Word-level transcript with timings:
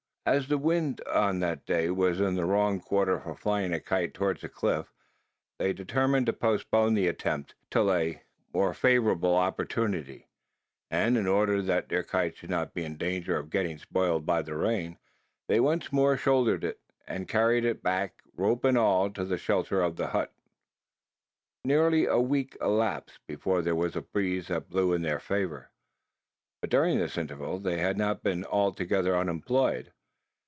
As 0.23 0.47
the 0.49 0.59
wind 0.59 1.01
on 1.07 1.39
that 1.39 1.65
day 1.65 1.89
was 1.89 2.21
in 2.21 2.35
the 2.35 2.45
wrong 2.45 2.79
quarter 2.79 3.19
for 3.21 3.33
flying 3.35 3.73
a 3.73 3.79
kite 3.79 4.13
towards 4.13 4.41
the 4.41 4.49
cliff, 4.49 4.93
they 5.57 5.73
determined 5.73 6.27
to 6.27 6.31
postpone 6.33 6.93
the 6.93 7.07
attempt, 7.07 7.55
till 7.71 7.91
a 7.91 8.21
more 8.53 8.75
favourable 8.75 9.35
opportunity; 9.35 10.27
and, 10.91 11.17
in 11.17 11.25
order 11.25 11.59
that 11.63 11.89
their 11.89 12.03
kite 12.03 12.37
should 12.37 12.51
not 12.51 12.75
be 12.75 12.85
in 12.85 12.97
danger 12.97 13.35
of 13.35 13.49
getting 13.49 13.79
spoiled 13.79 14.23
by 14.23 14.43
the 14.43 14.55
rain, 14.55 14.99
they 15.49 15.59
once 15.59 15.91
more 15.91 16.15
shouldered, 16.15 16.75
and 17.07 17.27
carried 17.27 17.65
it 17.65 17.81
back, 17.81 18.21
rope 18.35 18.63
and 18.63 18.77
all, 18.77 19.09
to 19.09 19.25
the 19.25 19.39
shelter 19.39 19.81
of 19.81 19.95
the 19.95 20.09
hut. 20.09 20.31
Nearly 21.65 22.05
a 22.05 22.19
week 22.19 22.55
elapsed, 22.61 23.17
before 23.25 23.63
there 23.63 23.75
was 23.75 23.95
a 23.95 24.01
breeze 24.01 24.49
that 24.49 24.69
blew 24.69 24.93
in 24.93 25.01
their 25.01 25.19
favour; 25.19 25.71
but 26.61 26.69
during 26.69 26.99
this 26.99 27.17
interval, 27.17 27.57
they 27.57 27.79
had 27.79 27.97
not 27.97 28.21
been 28.21 28.45
altogether 28.45 29.17
unemployed. 29.17 29.91